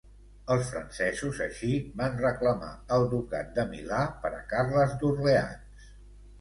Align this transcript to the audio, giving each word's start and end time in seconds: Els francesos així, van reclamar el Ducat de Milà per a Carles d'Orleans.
Els 0.53 0.69
francesos 0.69 1.41
així, 1.47 1.69
van 1.99 2.17
reclamar 2.23 2.71
el 2.97 3.07
Ducat 3.13 3.55
de 3.61 3.69
Milà 3.77 4.03
per 4.27 4.35
a 4.41 4.43
Carles 4.57 4.99
d'Orleans. 5.05 5.89